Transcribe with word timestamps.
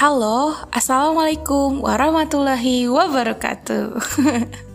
Halo, 0.00 0.56
Assalamualaikum 0.72 1.84
warahmatullahi 1.84 2.88
wabarakatuh. 2.88 4.00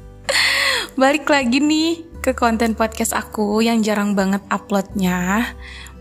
Balik 1.01 1.25
lagi 1.25 1.57
nih 1.57 2.05
ke 2.21 2.37
konten 2.37 2.77
podcast 2.77 3.17
aku 3.17 3.57
yang 3.65 3.81
jarang 3.81 4.13
banget 4.13 4.45
uploadnya. 4.53 5.49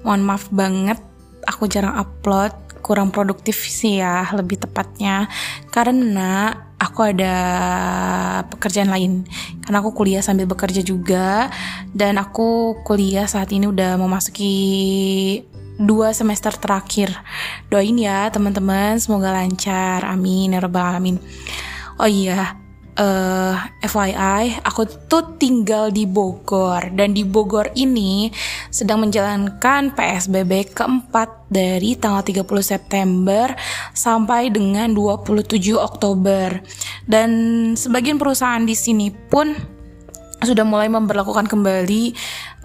Mohon 0.05 0.23
maaf 0.29 0.53
banget, 0.53 1.01
aku 1.49 1.65
jarang 1.73 1.97
upload. 1.97 2.53
Kurang 2.85 3.17
produktif 3.17 3.65
sih 3.65 3.97
ya, 3.97 4.29
lebih 4.37 4.61
tepatnya. 4.61 5.33
Karena 5.73 6.53
aku 6.95 7.11
ada 7.11 7.35
pekerjaan 8.55 8.89
lain 8.89 9.27
Karena 9.67 9.83
aku 9.83 9.91
kuliah 9.91 10.23
sambil 10.23 10.47
bekerja 10.47 10.87
juga 10.87 11.51
Dan 11.91 12.23
aku 12.23 12.79
kuliah 12.87 13.27
saat 13.27 13.51
ini 13.51 13.67
udah 13.67 13.99
memasuki 13.99 14.55
dua 15.75 16.15
semester 16.15 16.55
terakhir. 16.55 17.11
Doain 17.67 17.99
ya 17.99 18.31
teman-teman, 18.31 18.99
semoga 19.03 19.35
lancar. 19.35 20.07
Amin 20.07 20.55
ya 20.55 20.63
alamin. 20.63 21.19
Oh 21.99 22.07
iya, 22.07 22.59
uh, 22.99 23.55
eh, 23.83 23.89
FYI, 23.89 24.63
aku 24.63 24.87
tuh 25.11 25.37
tinggal 25.39 25.91
di 25.91 26.07
Bogor 26.07 26.95
dan 26.95 27.15
di 27.15 27.27
Bogor 27.27 27.71
ini 27.75 28.31
sedang 28.71 29.03
menjalankan 29.03 29.95
PSBB 29.95 30.75
keempat 30.75 31.51
dari 31.51 31.99
tanggal 31.99 32.23
30 32.23 32.47
September 32.63 33.53
sampai 33.95 34.51
dengan 34.51 34.95
27 34.95 35.75
Oktober. 35.75 36.63
Dan 37.05 37.31
sebagian 37.75 38.17
perusahaan 38.17 38.63
di 38.63 38.75
sini 38.75 39.11
pun 39.11 39.53
sudah 40.45 40.63
mulai 40.63 40.93
memperlakukan 40.93 41.49
kembali 41.49 42.03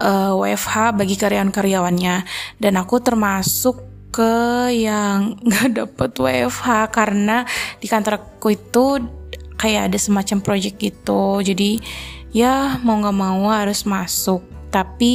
uh, 0.04 0.32
eh, 0.36 0.54
WFH 0.54 0.94
bagi 0.94 1.16
karyawan-karyawannya 1.16 2.16
dan 2.60 2.72
aku 2.76 3.00
termasuk 3.00 3.88
ke 4.10 4.68
yang 4.74 5.34
nggak 5.46 5.68
dapet 5.74 6.10
WFH 6.18 6.68
karena 6.92 7.46
di 7.80 7.86
kantorku 7.88 8.52
itu 8.52 9.19
kayak 9.60 9.92
ada 9.92 9.98
semacam 10.00 10.40
project 10.40 10.80
gitu. 10.80 11.44
Jadi 11.44 11.84
ya 12.32 12.80
mau 12.80 12.96
nggak 12.96 13.16
mau 13.16 13.52
harus 13.52 13.84
masuk. 13.84 14.40
Tapi 14.72 15.12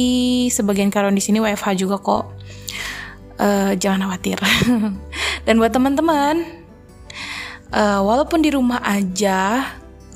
sebagian 0.52 0.92
karyawan 0.92 1.16
di 1.16 1.24
sini 1.24 1.42
WFH 1.42 1.74
juga 1.74 1.98
kok. 1.98 2.24
Uh, 3.36 3.74
jangan 3.76 4.06
khawatir. 4.06 4.38
Dan 5.46 5.58
buat 5.58 5.74
teman-teman 5.74 6.46
uh, 7.74 8.00
walaupun 8.00 8.40
di 8.40 8.54
rumah 8.54 8.78
aja 8.84 9.66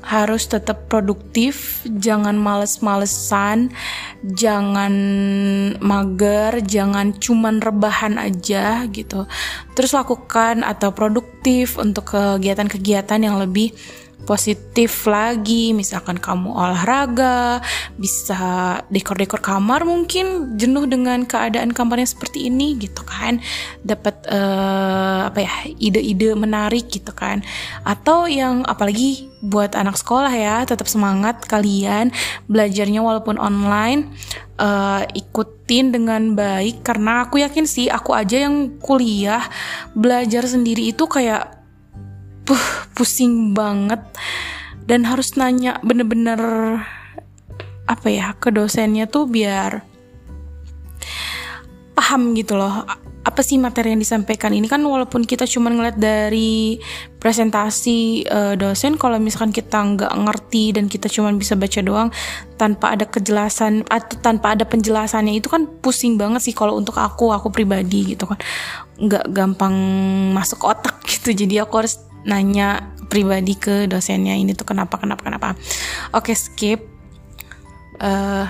harus 0.01 0.49
tetap 0.49 0.89
produktif, 0.89 1.85
jangan 1.85 2.33
males-malesan, 2.33 3.69
jangan 4.33 4.93
mager, 5.77 6.57
jangan 6.65 7.13
cuman 7.13 7.61
rebahan 7.61 8.17
aja 8.17 8.89
gitu. 8.89 9.29
Terus 9.77 9.93
lakukan 9.93 10.65
atau 10.65 10.89
produktif 10.89 11.77
untuk 11.77 12.17
kegiatan-kegiatan 12.17 13.21
yang 13.21 13.37
lebih 13.37 13.77
positif 14.23 15.09
lagi 15.09 15.73
misalkan 15.73 16.17
kamu 16.17 16.53
olahraga 16.53 17.59
bisa 17.97 18.77
dekor-dekor 18.87 19.41
kamar 19.41 19.83
mungkin 19.83 20.55
jenuh 20.55 20.85
dengan 20.85 21.25
keadaan 21.25 21.73
kamarnya 21.73 22.09
seperti 22.09 22.47
ini 22.49 22.77
gitu 22.77 23.01
kan. 23.05 23.41
Dapat 23.81 24.29
uh, 24.29 25.29
apa 25.29 25.39
ya 25.41 25.53
ide-ide 25.77 26.33
menarik 26.37 26.89
gitu 26.89 27.11
kan. 27.11 27.41
Atau 27.83 28.29
yang 28.29 28.63
apalagi 28.65 29.31
buat 29.41 29.73
anak 29.73 29.97
sekolah 29.97 30.29
ya 30.29 30.61
tetap 30.69 30.85
semangat 30.85 31.41
kalian 31.49 32.13
belajarnya 32.45 33.01
walaupun 33.01 33.41
online 33.41 34.13
uh, 34.61 35.01
ikutin 35.17 35.93
dengan 35.93 36.37
baik. 36.37 36.85
Karena 36.85 37.25
aku 37.25 37.41
yakin 37.41 37.65
sih 37.65 37.89
aku 37.89 38.13
aja 38.13 38.45
yang 38.45 38.77
kuliah 38.77 39.41
belajar 39.97 40.45
sendiri 40.45 40.93
itu 40.93 41.09
kayak 41.09 41.60
puh 42.51 42.67
pusing 42.91 43.55
banget. 43.55 44.03
Dan 44.83 45.07
harus 45.07 45.39
nanya 45.39 45.79
bener-bener 45.79 46.43
apa 47.87 48.07
ya 48.11 48.35
ke 48.35 48.51
dosennya 48.51 49.07
tuh 49.07 49.23
biar 49.23 49.87
paham 51.95 52.35
gitu 52.35 52.59
loh 52.59 52.83
apa 53.21 53.45
sih 53.45 53.55
materi 53.55 53.95
yang 53.95 54.03
disampaikan 54.03 54.51
ini. 54.51 54.67
Kan 54.67 54.83
walaupun 54.83 55.23
kita 55.23 55.47
cuma 55.47 55.71
ngeliat 55.71 55.95
dari 55.95 56.75
presentasi 57.23 58.27
uh, 58.27 58.59
dosen 58.59 58.99
kalau 58.99 59.15
misalkan 59.15 59.55
kita 59.55 59.79
nggak 59.79 60.11
ngerti 60.11 60.75
dan 60.75 60.91
kita 60.91 61.07
cuma 61.07 61.31
bisa 61.31 61.55
baca 61.55 61.79
doang 61.79 62.09
tanpa 62.59 62.99
ada 62.99 63.07
kejelasan 63.07 63.87
atau 63.87 64.19
tanpa 64.19 64.59
ada 64.59 64.67
penjelasannya 64.67 65.39
itu 65.39 65.47
kan 65.47 65.71
pusing 65.79 66.19
banget 66.19 66.51
sih 66.51 66.55
kalau 66.57 66.75
untuk 66.75 66.99
aku 66.99 67.31
aku 67.31 67.47
pribadi 67.47 68.11
gitu 68.11 68.27
kan. 68.27 68.41
Nggak 68.99 69.31
gampang 69.31 69.75
masuk 70.35 70.67
otak 70.67 70.99
gitu 71.15 71.31
jadi 71.31 71.63
aku 71.63 71.85
harus 71.85 72.10
nanya 72.27 72.93
pribadi 73.11 73.57
ke 73.57 73.89
dosennya 73.91 74.37
ini 74.37 74.55
tuh 74.55 74.67
kenapa 74.67 74.97
kenapa 75.01 75.21
kenapa. 75.27 75.47
Oke 76.15 76.31
skip. 76.37 76.83
Uh, 78.01 78.49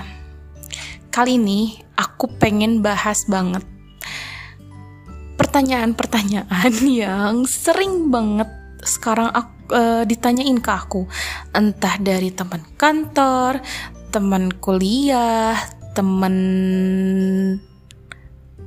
kali 1.12 1.36
ini 1.36 1.76
aku 1.92 2.30
pengen 2.40 2.80
bahas 2.80 3.28
banget 3.28 3.60
pertanyaan-pertanyaan 5.36 6.72
yang 7.04 7.44
sering 7.44 8.08
banget 8.08 8.48
sekarang 8.82 9.28
aku, 9.28 9.76
uh, 9.76 10.02
ditanyain 10.08 10.56
ke 10.62 10.70
aku. 10.72 11.04
Entah 11.52 12.00
dari 12.00 12.32
teman 12.32 12.64
kantor 12.78 13.60
teman 14.12 14.52
kuliah 14.60 15.56
teman 15.96 16.36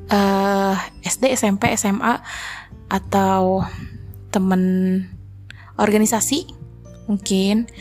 uh, 0.10 0.76
SD 1.06 1.38
SMP 1.38 1.74
SMA 1.78 2.22
atau 2.90 3.66
temen 4.36 4.64
organisasi 5.80 6.52
mungkin. 7.08 7.72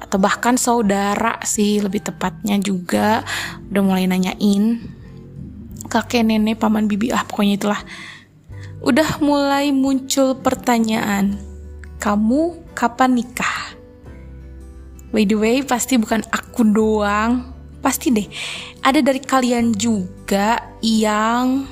Atau 0.00 0.16
bahkan 0.16 0.56
saudara 0.56 1.40
sih 1.44 1.84
lebih 1.84 2.00
tepatnya 2.00 2.56
juga. 2.56 3.20
Udah 3.68 3.82
mulai 3.84 4.08
nanyain. 4.08 4.80
Kakek 5.92 6.24
nenek 6.24 6.56
paman 6.56 6.88
bibi 6.88 7.12
ah 7.12 7.20
pokoknya 7.28 7.60
itulah. 7.60 7.82
Udah 8.82 9.20
mulai 9.20 9.70
muncul 9.70 10.34
pertanyaan 10.40 11.36
kamu 12.00 12.72
kapan 12.72 13.14
nikah? 13.14 13.76
By 15.12 15.28
the 15.28 15.36
way 15.36 15.60
pasti 15.60 16.00
bukan 16.00 16.24
aku 16.32 16.64
doang. 16.66 17.52
Pasti 17.84 18.08
deh. 18.08 18.26
Ada 18.80 19.04
dari 19.04 19.20
kalian 19.20 19.76
juga 19.76 20.72
yang 20.80 21.68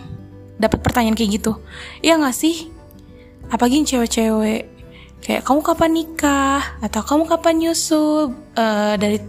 dapat 0.61 0.85
pertanyaan 0.85 1.17
kayak 1.17 1.41
gitu. 1.41 1.57
Iya 2.05 2.21
gak 2.21 2.37
sih 2.37 2.80
apalagi 3.49 3.87
cewek-cewek. 3.89 4.69
Kayak 5.21 5.45
kamu 5.45 5.61
kapan 5.61 5.91
nikah? 5.93 6.61
Atau 6.81 7.05
kamu 7.05 7.29
kapan 7.29 7.55
nyusul 7.61 8.33
uh, 8.57 8.95
dari 8.97 9.21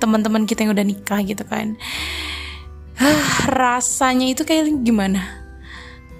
teman-teman 0.00 0.48
kita 0.48 0.64
yang 0.64 0.72
udah 0.72 0.86
nikah 0.86 1.20
gitu 1.24 1.44
kan. 1.44 1.76
Uh, 3.00 3.24
rasanya 3.48 4.32
itu 4.32 4.44
kayak 4.44 4.68
gimana? 4.84 5.24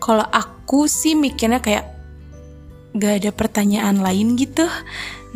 Kalau 0.01 0.25
aku 0.25 0.89
sih 0.89 1.13
mikirnya 1.13 1.61
kayak 1.61 1.85
gak 2.97 3.21
ada 3.21 3.31
pertanyaan 3.33 4.01
lain 4.01 4.37
gitu. 4.41 4.65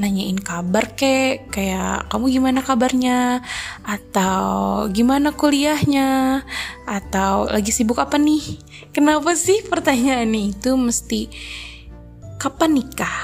Nanyain 0.01 0.41
kabar 0.41 0.97
kek. 0.97 1.53
Kayak 1.53 2.09
kamu 2.09 2.41
gimana 2.41 2.65
kabarnya? 2.65 3.45
Atau 3.85 4.89
gimana 4.91 5.37
kuliahnya? 5.37 6.41
Atau 6.89 7.53
lagi 7.53 7.69
sibuk 7.69 8.01
apa 8.01 8.17
nih? 8.17 8.59
Kenapa 8.97 9.37
sih 9.37 9.61
pertanyaan 9.69 10.33
itu 10.33 10.73
mesti 10.75 11.29
kapan 12.45 12.77
nikah 12.77 13.17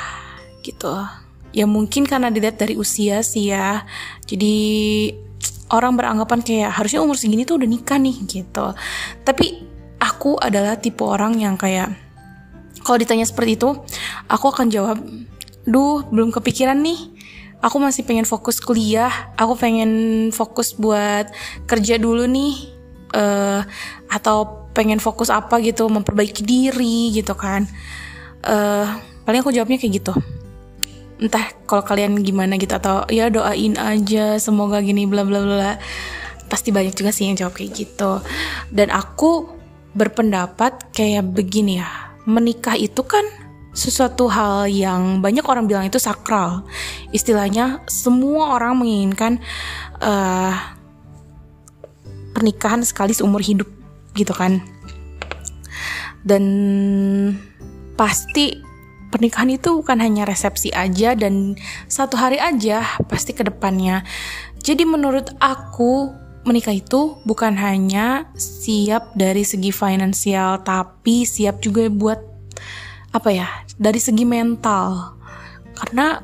gitu. 0.64 0.88
Ya 1.52 1.68
mungkin 1.68 2.08
karena 2.08 2.32
dilihat 2.32 2.56
dari 2.56 2.80
usia 2.80 3.20
sih 3.20 3.52
ya. 3.52 3.84
Jadi 4.24 4.56
orang 5.68 6.00
beranggapan 6.00 6.40
kayak 6.40 6.72
harusnya 6.72 7.04
umur 7.04 7.20
segini 7.20 7.44
tuh 7.44 7.60
udah 7.60 7.68
nikah 7.68 8.00
nih 8.00 8.16
gitu. 8.24 8.72
Tapi 9.20 9.46
aku 10.00 10.40
adalah 10.40 10.80
tipe 10.80 11.04
orang 11.04 11.36
yang 11.36 11.60
kayak 11.60 11.92
kalau 12.80 12.96
ditanya 12.96 13.28
seperti 13.28 13.60
itu 13.60 13.76
aku 14.24 14.46
akan 14.48 14.72
jawab 14.72 14.96
duh 15.68 16.00
belum 16.08 16.32
kepikiran 16.32 16.80
nih. 16.80 17.20
Aku 17.60 17.76
masih 17.76 18.08
pengen 18.08 18.24
fokus 18.24 18.56
kuliah. 18.56 19.12
Aku 19.36 19.52
pengen 19.52 20.32
fokus 20.32 20.72
buat 20.72 21.28
kerja 21.68 22.00
dulu 22.00 22.24
nih 22.24 22.72
uh, 23.12 23.60
atau 24.08 24.64
pengen 24.72 24.96
fokus 24.96 25.28
apa 25.28 25.60
gitu 25.60 25.84
memperbaiki 25.92 26.40
diri 26.40 27.12
gitu 27.12 27.36
kan. 27.36 27.68
Uh, 28.40 29.09
paling 29.30 29.46
aku 29.46 29.54
jawabnya 29.54 29.78
kayak 29.78 30.02
gitu. 30.02 30.14
Entah 31.22 31.54
kalau 31.70 31.86
kalian 31.86 32.18
gimana 32.26 32.58
gitu 32.58 32.74
atau 32.74 33.06
ya 33.06 33.30
doain 33.30 33.78
aja 33.78 34.42
semoga 34.42 34.82
gini 34.82 35.06
bla 35.06 35.22
bla 35.22 35.38
bla. 35.38 35.78
Pasti 36.50 36.74
banyak 36.74 36.98
juga 36.98 37.14
sih 37.14 37.30
yang 37.30 37.38
jawab 37.38 37.54
kayak 37.54 37.70
gitu. 37.78 38.18
Dan 38.74 38.90
aku 38.90 39.46
berpendapat 39.94 40.90
kayak 40.90 41.30
begini 41.30 41.78
ya 41.78 42.10
menikah 42.26 42.74
itu 42.74 43.06
kan 43.06 43.22
sesuatu 43.70 44.26
hal 44.26 44.66
yang 44.66 45.22
banyak 45.22 45.46
orang 45.46 45.70
bilang 45.70 45.86
itu 45.86 46.02
sakral. 46.02 46.66
Istilahnya 47.14 47.86
semua 47.86 48.58
orang 48.58 48.82
menginginkan 48.82 49.38
uh, 50.02 50.58
pernikahan 52.34 52.82
sekali 52.82 53.14
seumur 53.14 53.46
hidup 53.46 53.70
gitu 54.18 54.34
kan. 54.34 54.58
Dan 56.26 56.42
pasti 57.94 58.69
pernikahan 59.10 59.50
itu 59.50 59.82
bukan 59.82 59.98
hanya 60.00 60.24
resepsi 60.24 60.70
aja 60.70 61.18
dan 61.18 61.58
satu 61.90 62.16
hari 62.16 62.38
aja 62.38 62.86
pasti 63.10 63.34
ke 63.34 63.42
depannya. 63.44 64.06
Jadi 64.62 64.86
menurut 64.86 65.34
aku 65.42 66.14
menikah 66.44 66.72
itu 66.72 67.20
bukan 67.28 67.52
hanya 67.60 68.32
siap 68.38 69.12
dari 69.12 69.44
segi 69.44 69.68
finansial 69.74 70.64
tapi 70.64 71.28
siap 71.28 71.60
juga 71.60 71.84
buat 71.92 72.20
apa 73.12 73.28
ya 73.28 73.48
dari 73.76 74.00
segi 74.00 74.24
mental 74.24 75.18
karena 75.76 76.22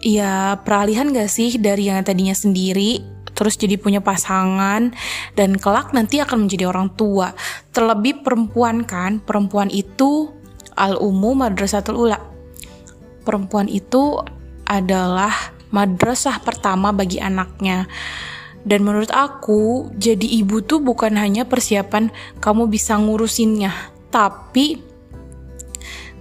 ya 0.00 0.56
peralihan 0.62 1.12
gak 1.12 1.28
sih 1.28 1.60
dari 1.60 1.92
yang 1.92 2.00
tadinya 2.00 2.32
sendiri 2.32 3.04
terus 3.32 3.56
jadi 3.56 3.76
punya 3.80 4.00
pasangan 4.00 4.92
dan 5.36 5.50
kelak 5.56 5.90
nanti 5.92 6.20
akan 6.20 6.46
menjadi 6.46 6.68
orang 6.68 6.92
tua 6.94 7.32
terlebih 7.74 8.24
perempuan 8.24 8.84
kan 8.86 9.20
perempuan 9.20 9.68
itu 9.72 10.32
al 10.76 10.98
umum 11.00 11.40
madrasatul 11.40 12.08
ula 12.08 12.18
perempuan 13.22 13.70
itu 13.70 14.18
adalah 14.66 15.32
madrasah 15.72 16.40
pertama 16.42 16.92
bagi 16.92 17.22
anaknya 17.22 17.86
dan 18.62 18.86
menurut 18.86 19.10
aku 19.10 19.90
jadi 19.98 20.42
ibu 20.42 20.62
tuh 20.62 20.78
bukan 20.78 21.18
hanya 21.18 21.48
persiapan 21.48 22.14
kamu 22.38 22.70
bisa 22.70 22.94
ngurusinnya 22.98 23.74
tapi 24.12 24.92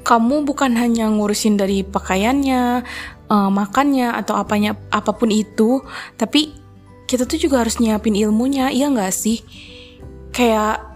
kamu 0.01 0.45
bukan 0.45 0.73
hanya 0.77 1.07
ngurusin 1.13 1.61
dari 1.61 1.85
pakaiannya, 1.85 2.81
uh, 3.29 3.49
makannya 3.53 4.11
atau 4.17 4.33
apanya 4.33 4.73
apa 4.89 5.13
pun 5.13 5.29
itu, 5.29 5.81
tapi 6.17 6.57
kita 7.05 7.29
tuh 7.29 7.37
juga 7.37 7.61
harus 7.61 7.77
nyiapin 7.77 8.17
ilmunya, 8.17 8.73
iya 8.73 8.89
nggak 8.89 9.13
sih? 9.13 9.45
Kayak 10.33 10.90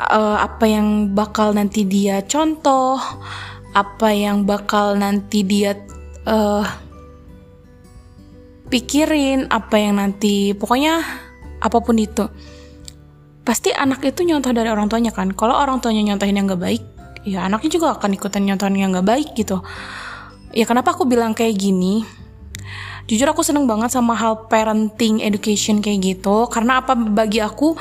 uh, 0.00 0.38
apa 0.40 0.64
yang 0.68 1.12
bakal 1.16 1.52
nanti 1.52 1.84
dia 1.88 2.24
contoh, 2.24 3.00
apa 3.72 4.08
yang 4.12 4.44
bakal 4.44 4.96
nanti 4.96 5.44
dia 5.44 5.76
uh, 6.28 6.64
pikirin, 8.68 9.48
apa 9.48 9.76
yang 9.76 10.00
nanti 10.00 10.52
pokoknya 10.56 11.02
apa 11.60 11.78
pun 11.80 11.96
itu. 11.96 12.28
Pasti 13.46 13.70
anak 13.70 14.02
itu 14.02 14.26
nyontoh 14.26 14.50
dari 14.50 14.66
orang 14.66 14.90
tuanya 14.90 15.14
kan. 15.14 15.30
Kalau 15.30 15.54
orang 15.54 15.78
tuanya 15.78 16.02
nyontohin 16.02 16.34
yang 16.34 16.50
gak 16.50 16.62
baik, 16.66 16.82
ya 17.26 17.42
anaknya 17.42 17.70
juga 17.78 17.98
akan 17.98 18.14
ikutan 18.14 18.46
nyontohin 18.46 18.78
yang 18.78 18.94
gak 18.94 19.06
baik 19.06 19.34
gitu 19.34 19.58
ya 20.54 20.64
kenapa 20.64 20.94
aku 20.94 21.04
bilang 21.04 21.34
kayak 21.34 21.58
gini 21.58 22.06
jujur 23.10 23.26
aku 23.28 23.42
seneng 23.42 23.66
banget 23.66 23.90
sama 23.90 24.14
hal 24.14 24.46
parenting 24.46 25.20
education 25.20 25.82
kayak 25.82 26.16
gitu 26.16 26.46
karena 26.46 26.80
apa 26.80 26.94
bagi 26.94 27.42
aku 27.42 27.74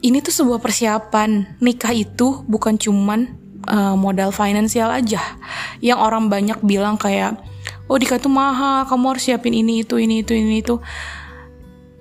ini 0.00 0.24
tuh 0.24 0.32
sebuah 0.32 0.60
persiapan. 0.60 1.60
Nikah 1.60 1.92
itu 1.92 2.44
bukan 2.48 2.76
cuman 2.76 3.36
uh, 3.68 3.96
modal 3.96 4.32
finansial 4.32 4.88
aja. 4.92 5.20
Yang 5.84 5.98
orang 6.00 6.32
banyak 6.32 6.58
bilang 6.64 6.96
kayak 6.96 7.40
oh 7.90 7.98
nikah 7.98 8.16
itu 8.16 8.30
mahal 8.30 8.86
kamu 8.88 9.16
harus 9.16 9.24
siapin 9.26 9.52
ini 9.52 9.82
itu 9.84 9.98
ini 9.98 10.22
itu 10.24 10.32
ini 10.32 10.62
itu 10.62 10.78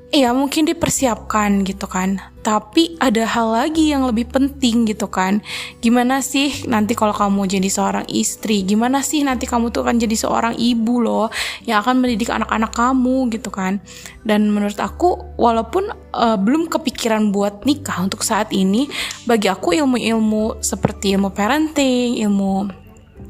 Iya 0.10 0.34
mungkin 0.34 0.66
dipersiapkan 0.66 1.62
gitu 1.70 1.86
kan. 1.86 2.18
Tapi 2.42 2.98
ada 2.98 3.30
hal 3.30 3.54
lagi 3.54 3.94
yang 3.94 4.10
lebih 4.10 4.26
penting 4.26 4.90
gitu 4.90 5.06
kan. 5.06 5.46
Gimana 5.86 6.26
sih 6.26 6.66
nanti 6.66 6.98
kalau 6.98 7.14
kamu 7.14 7.46
jadi 7.46 7.70
seorang 7.70 8.10
istri 8.10 8.66
Gimana 8.66 9.06
sih 9.06 9.22
nanti 9.22 9.46
kamu 9.46 9.70
tuh 9.70 9.86
akan 9.86 10.02
jadi 10.02 10.18
seorang 10.18 10.58
ibu 10.58 11.06
loh 11.06 11.30
Yang 11.70 11.78
akan 11.86 11.96
mendidik 12.02 12.34
anak-anak 12.34 12.74
kamu 12.74 13.30
gitu 13.38 13.54
kan. 13.54 13.86
Dan 14.26 14.50
menurut 14.50 14.82
aku 14.82 15.38
walaupun 15.38 15.94
uh, 15.94 16.42
belum 16.42 16.74
kepikiran 16.74 17.30
buat 17.30 17.70
nikah 17.70 18.02
untuk 18.02 18.26
saat 18.26 18.50
ini 18.50 18.90
Bagi 19.30 19.46
aku 19.46 19.78
ilmu-ilmu 19.78 20.58
seperti 20.66 21.14
ilmu 21.22 21.30
parenting, 21.38 22.18
ilmu 22.18 22.66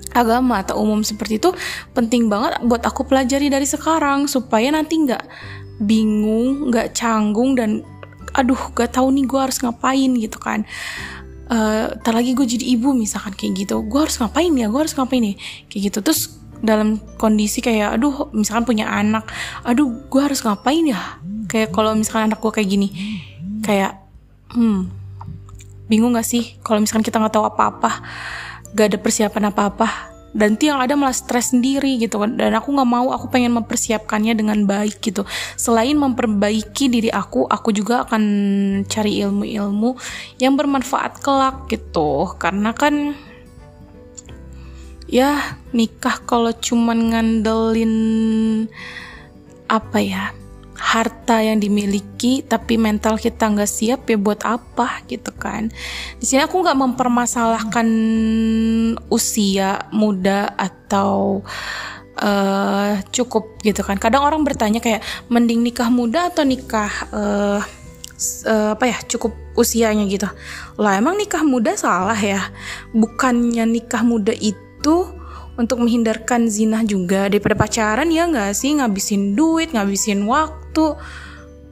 agama 0.09 0.65
atau 0.65 0.81
umum 0.81 1.05
seperti 1.05 1.37
itu 1.37 1.53
penting 1.93 2.33
banget 2.33 2.57
buat 2.65 2.81
aku 2.81 3.05
pelajari 3.05 3.45
dari 3.45 3.69
sekarang 3.69 4.25
supaya 4.25 4.73
nanti 4.73 4.97
nggak 5.05 5.21
bingung, 5.79 6.69
nggak 6.69 6.91
canggung 6.93 7.55
dan 7.55 7.81
aduh 8.35 8.59
gak 8.77 8.93
tahu 8.93 9.09
nih 9.09 9.25
gue 9.25 9.39
harus 9.39 9.57
ngapain 9.61 10.11
gitu 10.15 10.37
kan. 10.37 10.67
Uh, 11.49 11.97
lagi 12.13 12.37
gue 12.37 12.45
jadi 12.45 12.77
ibu 12.77 12.93
misalkan 12.93 13.33
kayak 13.33 13.65
gitu, 13.65 13.81
gue 13.81 13.99
harus 13.99 14.21
ngapain 14.21 14.53
ya, 14.53 14.69
gue 14.69 14.79
harus 14.79 14.93
ngapain 14.93 15.23
nih 15.23 15.35
kayak 15.65 15.81
gitu. 15.89 15.99
Terus 16.05 16.37
dalam 16.59 16.99
kondisi 17.17 17.63
kayak 17.63 17.97
aduh 17.97 18.29
misalkan 18.35 18.69
punya 18.69 18.85
anak, 18.85 19.25
aduh 19.65 19.89
gue 20.07 20.21
harus 20.21 20.45
ngapain 20.45 20.85
ya? 20.85 21.17
Kayak 21.49 21.73
kalau 21.73 21.97
misalkan 21.97 22.29
anak 22.29 22.37
gue 22.37 22.51
kayak 22.53 22.69
gini, 22.69 22.87
kayak 23.65 23.97
hmm 24.53 24.93
bingung 25.89 26.13
gak 26.13 26.27
sih 26.27 26.61
kalau 26.61 26.77
misalkan 26.85 27.01
kita 27.01 27.17
nggak 27.17 27.33
tahu 27.33 27.49
apa-apa, 27.49 28.05
gak 28.77 28.93
ada 28.93 28.97
persiapan 29.01 29.49
apa-apa 29.49 30.08
dan 30.29 30.59
nanti 30.59 30.69
yang 30.69 30.77
ada 30.77 30.93
malah 30.93 31.15
stres 31.15 31.53
sendiri 31.55 31.97
gitu 31.97 32.21
kan. 32.21 32.37
Dan 32.37 32.53
aku 32.53 32.69
nggak 32.73 32.89
mau 32.89 33.09
aku 33.09 33.29
pengen 33.33 33.55
mempersiapkannya 33.57 34.37
dengan 34.37 34.65
baik 34.65 35.01
gitu. 35.01 35.25
Selain 35.57 35.97
memperbaiki 35.97 36.89
diri 36.89 37.09
aku 37.09 37.49
aku 37.49 37.73
juga 37.73 38.05
akan 38.05 38.23
cari 38.85 39.21
ilmu-ilmu 39.25 39.97
yang 40.37 40.53
bermanfaat 40.53 41.21
kelak 41.21 41.65
gitu. 41.71 42.29
Karena 42.37 42.73
kan 42.77 43.17
ya 45.09 45.57
nikah 45.73 46.21
kalau 46.29 46.53
cuman 46.53 47.13
ngandelin 47.13 47.93
apa 49.69 49.97
ya 50.01 50.33
harta 50.79 51.43
yang 51.43 51.59
dimiliki 51.59 52.39
tapi 52.41 52.79
mental 52.79 53.19
kita 53.19 53.51
nggak 53.51 53.67
siap 53.67 54.07
ya 54.07 54.15
buat 54.15 54.41
apa 54.47 55.03
gitu 55.11 55.35
kan. 55.35 55.67
Di 56.17 56.25
sini 56.25 56.41
aku 56.47 56.63
nggak 56.63 56.79
mempermasalahkan 56.79 57.87
usia 59.11 59.91
muda 59.91 60.55
atau 60.55 61.43
uh, 62.23 62.91
cukup 63.11 63.59
gitu 63.61 63.83
kan. 63.83 63.99
Kadang 63.99 64.23
orang 64.23 64.41
bertanya 64.47 64.79
kayak 64.79 65.03
mending 65.27 65.61
nikah 65.61 65.91
muda 65.91 66.31
atau 66.31 66.47
nikah 66.47 66.91
uh, 67.11 67.59
uh, 68.47 68.69
apa 68.73 68.85
ya 68.87 68.97
cukup 69.03 69.35
usianya? 69.59 70.07
gitu. 70.07 70.31
Lah 70.79 70.95
emang 70.95 71.19
nikah 71.19 71.43
muda 71.43 71.75
salah 71.75 72.17
ya. 72.17 72.39
Bukannya 72.95 73.67
nikah 73.67 74.01
muda 74.01 74.31
itu 74.31 75.11
untuk 75.59 75.83
menghindarkan 75.83 76.47
zina 76.47 76.87
juga 76.87 77.27
daripada 77.27 77.59
pacaran 77.59 78.07
ya 78.07 78.31
nggak 78.31 78.55
sih? 78.55 78.79
Ngabisin 78.79 79.35
duit 79.35 79.75
ngabisin 79.75 80.23
waktu 80.23 80.58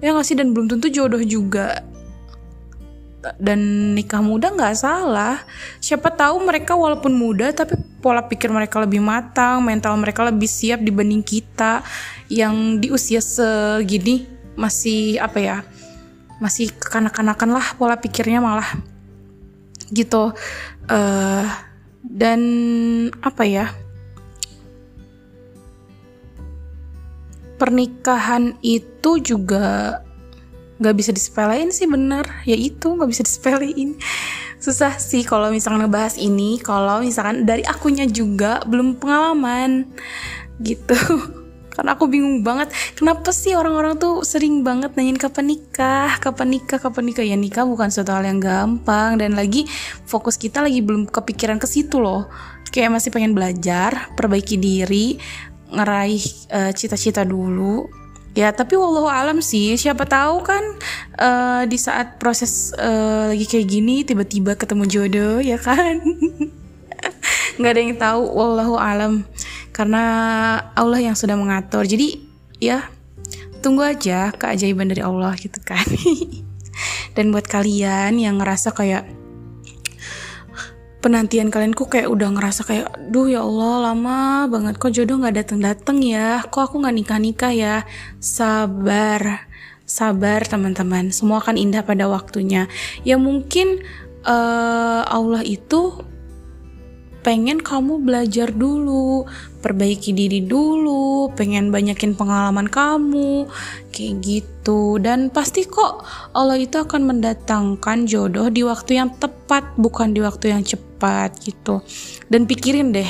ya 0.02 0.14
nggak 0.14 0.26
sih? 0.28 0.38
Dan 0.38 0.54
belum 0.54 0.72
tentu 0.72 0.88
jodoh 0.90 1.22
juga. 1.22 1.82
Dan 3.42 3.92
nikah 3.98 4.24
muda 4.24 4.54
nggak 4.54 4.76
salah. 4.78 5.44
Siapa 5.84 6.14
tahu 6.14 6.42
mereka 6.48 6.78
walaupun 6.78 7.12
muda 7.12 7.52
tapi 7.52 7.76
pola 8.00 8.24
pikir 8.24 8.48
mereka 8.54 8.80
lebih 8.80 9.04
matang 9.04 9.60
mental 9.66 9.98
mereka 10.00 10.24
lebih 10.24 10.48
siap 10.48 10.80
dibanding 10.80 11.26
kita 11.26 11.84
yang 12.32 12.80
di 12.80 12.94
usia 12.94 13.20
segini. 13.20 14.26
Masih 14.58 15.22
apa 15.22 15.38
ya 15.38 15.58
masih 16.38 16.70
kekanak-kanakan 16.74 17.58
lah 17.58 17.66
pola 17.76 17.98
pikirnya 17.98 18.40
malah. 18.40 18.70
Gitu. 19.92 20.32
Uh, 20.88 21.46
dan 22.08 22.40
apa 23.20 23.44
ya 23.44 23.76
pernikahan 27.58 28.56
itu 28.62 29.18
juga 29.22 30.00
nggak 30.78 30.96
bisa 30.96 31.12
disepelein 31.14 31.74
sih 31.74 31.90
bener. 31.90 32.26
Ya 32.46 32.54
itu 32.54 32.94
nggak 32.94 33.10
bisa 33.10 33.26
disepelein. 33.26 33.98
Susah 34.64 34.98
sih 34.98 35.26
kalau 35.26 35.50
misalkan 35.50 35.86
ngebahas 35.86 36.18
ini. 36.18 36.62
Kalau 36.62 37.02
misalkan 37.02 37.46
dari 37.46 37.66
akunya 37.66 38.06
juga 38.06 38.62
belum 38.66 39.02
pengalaman. 39.02 39.90
Gitu. 40.62 40.98
Karena 41.78 41.94
aku 41.94 42.10
bingung 42.10 42.42
banget 42.42 42.74
kenapa 42.98 43.30
sih 43.30 43.54
orang-orang 43.54 44.02
tuh 44.02 44.26
sering 44.26 44.66
banget 44.66 44.98
nanyain 44.98 45.14
kapan 45.14 45.54
nikah 45.54 46.10
kapan 46.18 46.58
nikah 46.58 46.82
kapan 46.82 47.06
nikah? 47.06 47.22
Ya 47.22 47.38
nikah 47.38 47.70
bukan 47.70 47.94
suatu 47.94 48.18
hal 48.18 48.26
yang 48.26 48.42
gampang. 48.42 49.22
Dan 49.22 49.38
lagi 49.38 49.70
fokus 50.10 50.42
kita 50.42 50.66
lagi 50.66 50.82
belum 50.82 51.06
kepikiran 51.06 51.62
ke 51.62 51.70
situ 51.70 52.02
loh. 52.02 52.30
Kayak 52.74 52.98
masih 52.98 53.14
pengen 53.14 53.38
belajar 53.38 54.10
perbaiki 54.18 54.58
diri 54.58 55.22
ngeraih 55.72 56.22
cita 56.22 56.96
cita-cita 56.96 57.22
dulu. 57.28 57.88
Ya 58.38 58.54
tapi 58.54 58.78
wallahu 58.78 59.10
alam 59.10 59.42
sih 59.42 59.74
siapa 59.82 60.06
tahu 60.06 60.46
kan 60.46 60.62
uh, 61.18 61.66
di 61.66 61.74
saat 61.74 62.22
proses 62.22 62.70
uh, 62.78 63.34
lagi 63.34 63.50
kayak 63.50 63.66
gini 63.66 64.06
tiba-tiba 64.06 64.54
ketemu 64.54 64.86
jodoh 64.86 65.38
ya 65.42 65.58
kan? 65.58 65.98
Nggak 67.58 67.72
ada 67.74 67.82
yang 67.82 67.98
tahu 67.98 68.22
wallahu 68.30 68.78
alam. 68.78 69.26
Karena 69.74 70.04
Allah 70.78 71.02
yang 71.02 71.18
sudah 71.18 71.34
mengatur. 71.34 71.90
Jadi 71.90 72.22
ya 72.62 72.86
tunggu 73.66 73.82
aja 73.82 74.30
keajaiban 74.38 74.94
dari 74.94 75.02
Allah 75.02 75.34
gitu 75.34 75.58
kan. 75.66 75.86
Dan 77.18 77.34
buat 77.34 77.50
kalian 77.50 78.22
yang 78.22 78.38
ngerasa 78.38 78.70
kayak 78.70 79.10
penantian 80.98 81.54
kalian 81.54 81.78
kok 81.78 81.94
kayak 81.94 82.10
udah 82.10 82.34
ngerasa 82.34 82.62
kayak 82.66 82.88
duh 83.14 83.30
ya 83.30 83.46
Allah 83.46 83.92
lama 83.92 84.48
banget. 84.50 84.76
Kok 84.82 84.92
jodoh 84.94 85.22
nggak 85.22 85.36
datang 85.46 85.60
datang 85.62 85.98
ya? 86.02 86.42
Kok 86.46 86.62
aku 86.72 86.76
nggak 86.82 86.96
nikah 86.96 87.20
nikah 87.22 87.54
ya? 87.54 87.76
Sabar 88.18 89.48
sabar 89.88 90.44
teman-teman. 90.44 91.10
Semua 91.16 91.40
akan 91.40 91.56
indah 91.56 91.82
pada 91.82 92.06
waktunya. 92.12 92.68
Ya 93.08 93.16
mungkin 93.16 93.82
uh, 94.28 95.02
Allah 95.08 95.42
itu 95.48 96.04
pengen 97.28 97.60
kamu 97.60 98.08
belajar 98.08 98.56
dulu, 98.56 99.28
perbaiki 99.60 100.16
diri 100.16 100.48
dulu, 100.48 101.28
pengen 101.36 101.76
banyakin 101.76 102.16
pengalaman 102.16 102.72
kamu, 102.72 103.52
kayak 103.92 104.24
gitu. 104.24 104.96
Dan 105.04 105.28
pasti 105.28 105.68
kok 105.68 106.08
Allah 106.32 106.56
itu 106.56 106.80
akan 106.80 107.04
mendatangkan 107.04 108.08
jodoh 108.08 108.48
di 108.48 108.64
waktu 108.64 109.04
yang 109.04 109.12
tepat, 109.20 109.76
bukan 109.76 110.16
di 110.16 110.24
waktu 110.24 110.56
yang 110.56 110.64
cepat 110.64 110.87
gitu. 111.42 111.82
Dan 112.28 112.50
pikirin 112.50 112.92
deh, 112.94 113.10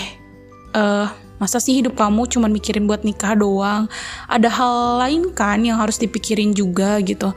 uh, 0.75 1.07
masa 1.37 1.61
sih 1.61 1.77
hidup 1.77 1.97
kamu 1.97 2.27
cuma 2.29 2.51
mikirin 2.51 2.85
buat 2.85 3.05
nikah 3.05 3.37
doang? 3.37 3.87
Ada 4.27 4.49
hal 4.51 4.75
lain 5.01 5.21
kan 5.33 5.61
yang 5.63 5.79
harus 5.79 5.97
dipikirin 6.01 6.53
juga 6.53 6.99
gitu. 7.01 7.33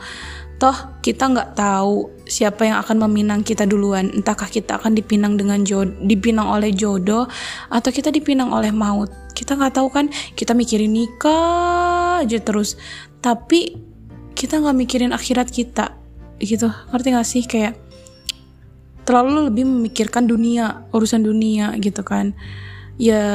Toh 0.60 0.76
kita 1.00 1.32
nggak 1.32 1.56
tahu 1.56 2.12
siapa 2.28 2.68
yang 2.68 2.76
akan 2.84 3.08
meminang 3.08 3.40
kita 3.40 3.64
duluan. 3.64 4.12
Entahkah 4.12 4.48
kita 4.48 4.76
akan 4.76 4.92
dipinang 4.92 5.40
dengan 5.40 5.64
jodoh 5.64 5.96
dipinang 6.04 6.52
oleh 6.52 6.68
jodoh 6.76 7.24
atau 7.72 7.90
kita 7.90 8.12
dipinang 8.12 8.52
oleh 8.52 8.68
maut? 8.68 9.08
Kita 9.32 9.56
nggak 9.56 9.80
tahu 9.80 9.88
kan? 9.88 10.12
Kita 10.36 10.52
mikirin 10.52 10.92
nikah 10.92 12.20
aja 12.20 12.36
terus. 12.44 12.76
Tapi 13.24 13.72
kita 14.36 14.60
nggak 14.60 14.76
mikirin 14.76 15.12
akhirat 15.16 15.48
kita 15.48 15.96
gitu. 16.40 16.68
Ngerti 16.92 17.08
gak 17.12 17.28
sih? 17.28 17.44
Kayak 17.44 17.76
terlalu 19.10 19.50
lebih 19.50 19.66
memikirkan 19.66 20.30
dunia 20.30 20.86
urusan 20.94 21.26
dunia 21.26 21.74
gitu 21.82 22.06
kan. 22.06 22.30
Ya 22.94 23.26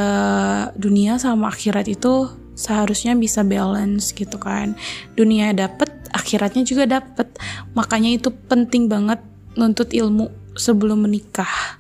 dunia 0.79 1.19
sama 1.19 1.51
akhirat 1.51 1.91
itu 1.91 2.31
seharusnya 2.55 3.11
bisa 3.19 3.43
balance 3.43 4.15
gitu 4.15 4.39
kan. 4.39 4.79
Dunia 5.19 5.51
dapet 5.51 5.91
akhiratnya 6.15 6.63
juga 6.63 6.87
dapet. 6.87 7.27
Makanya 7.75 8.15
itu 8.15 8.31
penting 8.31 8.87
banget 8.87 9.19
nuntut 9.59 9.91
ilmu 9.91 10.31
sebelum 10.55 11.03
menikah 11.03 11.75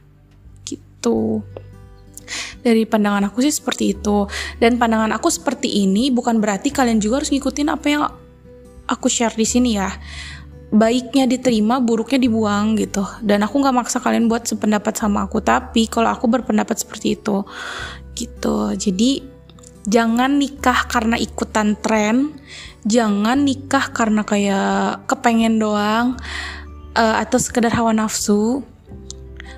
gitu. 0.67 1.39
Dari 2.67 2.83
pandangan 2.83 3.31
aku 3.31 3.39
sih 3.47 3.55
seperti 3.55 3.95
itu. 3.95 4.27
Dan 4.59 4.75
pandangan 4.75 5.15
aku 5.15 5.31
seperti 5.31 5.87
ini 5.87 6.11
bukan 6.11 6.43
berarti 6.43 6.67
kalian 6.67 6.99
juga 6.99 7.23
harus 7.23 7.31
ngikutin 7.31 7.71
apa 7.71 7.85
yang 7.87 8.03
aku 8.91 9.07
share 9.07 9.39
di 9.39 9.47
sini 9.47 9.79
ya 9.79 9.87
baiknya 10.75 11.23
diterima 11.23 11.79
buruknya 11.79 12.19
dibuang 12.19 12.75
gitu. 12.75 13.07
Dan 13.23 13.47
aku 13.47 13.63
nggak 13.63 13.75
maksa 13.75 14.03
kalian 14.03 14.27
buat 14.27 14.43
sependapat 14.43 14.91
sama 14.99 15.23
aku 15.23 15.39
tapi 15.39 15.87
kalau 15.87 16.11
aku 16.11 16.27
berpendapat 16.27 16.75
seperti 16.75 17.15
itu 17.15 17.47
gitu. 18.13 18.75
Jadi 18.75 19.23
jangan 19.87 20.35
nikah 20.35 20.89
karena 20.91 21.15
ikutan 21.15 21.77
tren 21.79 22.35
jangan 22.83 23.45
nikah 23.47 23.93
karena 23.93 24.25
kayak 24.25 25.07
kepengen 25.07 25.61
doang 25.61 26.19
uh, 26.93 27.15
atau 27.23 27.39
sekedar 27.39 27.71
hawa 27.71 27.95
nafsu. 27.95 28.61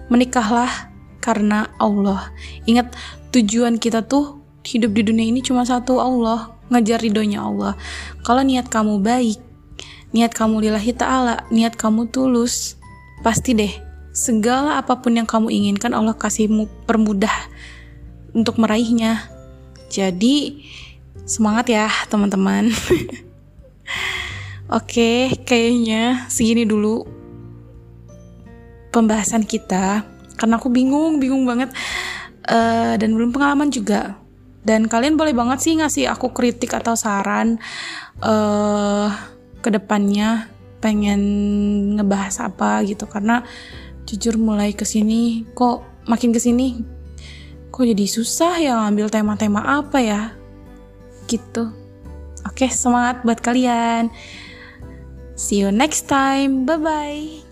Menikahlah 0.08 0.94
karena 1.20 1.68
Allah. 1.82 2.32
Ingat 2.64 2.96
tujuan 3.36 3.76
kita 3.76 4.08
tuh 4.08 4.40
hidup 4.64 4.96
di 4.96 5.04
dunia 5.04 5.28
ini 5.28 5.44
cuma 5.44 5.68
satu 5.68 6.00
Allah. 6.00 6.56
Ngejar 6.68 7.00
ridhonya 7.00 7.44
Allah. 7.48 7.74
Kalau 8.24 8.44
niat 8.44 8.68
kamu 8.68 9.00
baik 9.00 9.47
niat 10.18 10.34
kamu 10.34 10.66
lillahi 10.66 10.98
ta'ala 10.98 11.46
niat 11.54 11.78
kamu 11.78 12.10
tulus 12.10 12.74
pasti 13.22 13.54
deh. 13.54 13.74
Segala 14.18 14.82
apa 14.82 14.98
pun 14.98 15.14
yang 15.14 15.30
kamu 15.30 15.54
inginkan 15.54 15.94
Allah 15.94 16.18
kasihmu 16.18 16.90
permudah 16.90 17.46
untuk 18.34 18.58
meraihnya. 18.58 19.30
Jadi 19.94 20.66
Semangat 21.28 21.68
ya 21.68 21.92
teman-teman. 22.08 22.72
Oke, 24.80 25.36
kayaknya 25.44 26.24
segini 26.32 26.64
dulu 26.64 27.04
pembahasan 28.96 29.44
kita. 29.44 30.08
Karena 30.40 30.56
aku 30.56 30.72
bingung, 30.72 31.20
bingung 31.20 31.44
banget. 31.44 31.76
Uh, 32.48 32.96
dan 32.96 33.12
belum 33.12 33.36
pengalaman 33.36 33.68
juga. 33.68 34.16
Dan 34.64 34.88
kalian 34.88 35.20
boleh 35.20 35.36
banget 35.36 35.68
sih 35.68 35.76
ngasih 35.76 36.08
aku 36.08 36.32
kritik 36.32 36.72
atau 36.72 36.96
saran. 36.96 37.60
Uh, 38.24 39.12
ke 39.68 39.76
depannya 39.76 40.48
pengen 40.80 41.20
ngebahas 42.00 42.48
apa 42.48 42.88
gitu 42.88 43.04
karena 43.04 43.44
jujur 44.08 44.40
mulai 44.40 44.72
ke 44.72 44.88
sini 44.88 45.44
kok 45.52 45.84
makin 46.08 46.32
ke 46.32 46.40
sini 46.40 46.80
kok 47.68 47.84
jadi 47.84 48.06
susah 48.08 48.56
ya 48.64 48.80
ngambil 48.88 49.12
tema-tema 49.12 49.84
apa 49.84 50.00
ya 50.00 50.22
gitu. 51.28 51.70
Oke, 52.48 52.72
semangat 52.72 53.22
buat 53.28 53.44
kalian. 53.44 54.10
See 55.36 55.62
you 55.62 55.70
next 55.70 56.10
time. 56.10 56.66
Bye 56.66 56.80
bye. 56.80 57.47